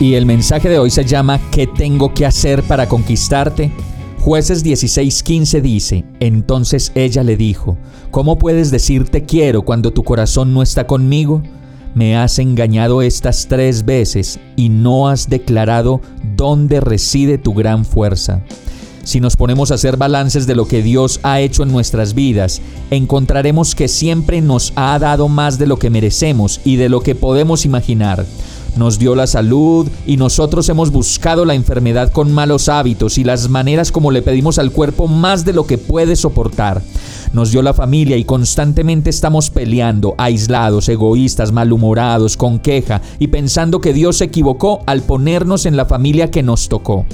[0.00, 3.70] Y el mensaje de hoy se llama ¿Qué tengo que hacer para conquistarte?
[4.20, 7.76] Jueces 16:15 dice, entonces ella le dijo,
[8.10, 11.42] ¿cómo puedes decir te quiero cuando tu corazón no está conmigo?
[11.94, 16.00] Me has engañado estas tres veces y no has declarado
[16.34, 18.42] dónde reside tu gran fuerza.
[19.04, 22.62] Si nos ponemos a hacer balances de lo que Dios ha hecho en nuestras vidas,
[22.90, 27.14] encontraremos que siempre nos ha dado más de lo que merecemos y de lo que
[27.14, 28.24] podemos imaginar
[28.76, 33.48] nos dio la salud y nosotros hemos buscado la enfermedad con malos hábitos y las
[33.48, 36.82] maneras como le pedimos al cuerpo más de lo que puede soportar.
[37.34, 43.80] Nos dio la familia y constantemente estamos peleando, aislados, egoístas, malhumorados, con queja y pensando
[43.80, 47.06] que Dios se equivocó al ponernos en la familia que nos tocó.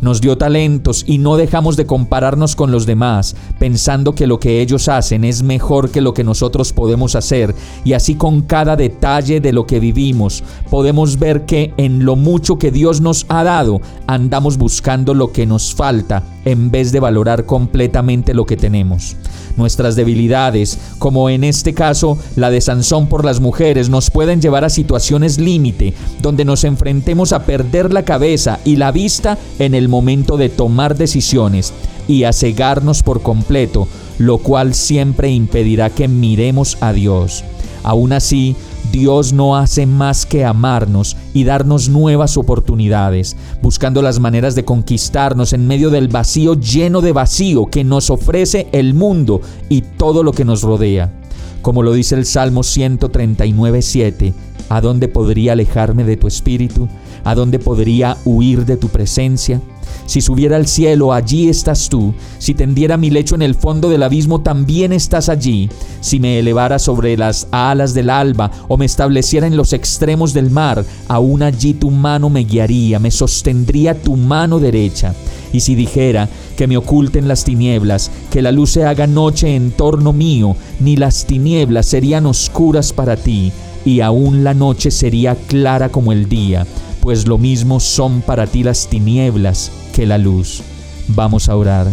[0.00, 4.62] Nos dio talentos y no dejamos de compararnos con los demás, pensando que lo que
[4.62, 9.40] ellos hacen es mejor que lo que nosotros podemos hacer, y así con cada detalle
[9.42, 13.82] de lo que vivimos, podemos ver que en lo mucho que Dios nos ha dado,
[14.06, 19.16] andamos buscando lo que nos falta en vez de valorar completamente lo que tenemos.
[19.56, 24.64] Nuestras debilidades, como en este caso la de Sansón por las mujeres, nos pueden llevar
[24.64, 29.88] a situaciones límite, donde nos enfrentemos a perder la cabeza y la vista en el
[29.88, 31.74] momento de tomar decisiones
[32.06, 37.44] y a cegarnos por completo, lo cual siempre impedirá que miremos a Dios.
[37.82, 38.56] Aún así,
[38.96, 45.52] Dios no hace más que amarnos y darnos nuevas oportunidades, buscando las maneras de conquistarnos
[45.52, 50.32] en medio del vacío lleno de vacío que nos ofrece el mundo y todo lo
[50.32, 51.12] que nos rodea.
[51.60, 54.32] Como lo dice el Salmo 139.7,
[54.70, 56.88] ¿a dónde podría alejarme de tu espíritu?
[57.22, 59.60] ¿A dónde podría huir de tu presencia?
[60.04, 62.14] Si subiera al cielo, allí estás tú.
[62.38, 65.68] Si tendiera mi lecho en el fondo del abismo, también estás allí.
[66.00, 70.50] Si me elevara sobre las alas del alba o me estableciera en los extremos del
[70.50, 75.14] mar, aún allí tu mano me guiaría, me sostendría tu mano derecha.
[75.52, 79.70] Y si dijera que me oculten las tinieblas, que la luz se haga noche en
[79.70, 83.52] torno mío, ni las tinieblas serían oscuras para ti,
[83.84, 86.66] y aún la noche sería clara como el día
[87.06, 90.60] pues lo mismo son para ti las tinieblas que la luz.
[91.06, 91.86] Vamos a orar.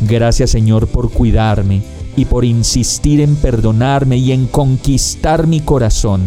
[0.00, 1.80] Gracias Señor por cuidarme
[2.16, 6.22] y por insistir en perdonarme y en conquistar mi corazón.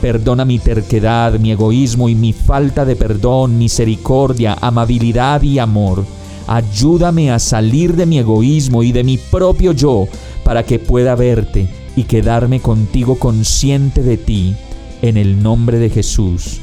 [0.00, 6.06] Perdona mi terquedad, mi egoísmo y mi falta de perdón, misericordia, amabilidad y amor.
[6.46, 10.06] Ayúdame a salir de mi egoísmo y de mi propio yo
[10.42, 14.54] para que pueda verte y quedarme contigo consciente de ti.
[15.02, 16.62] En el nombre de Jesús.